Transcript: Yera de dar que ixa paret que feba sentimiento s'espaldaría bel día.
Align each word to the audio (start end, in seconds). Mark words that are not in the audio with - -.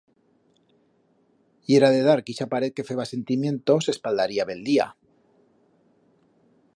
Yera 1.73 1.91
de 1.95 1.99
dar 2.07 2.15
que 2.23 2.33
ixa 2.35 2.47
paret 2.53 2.75
que 2.79 2.87
feba 2.89 3.07
sentimiento 3.11 3.77
s'espaldaría 3.89 4.49
bel 4.53 4.67
día. 4.71 4.91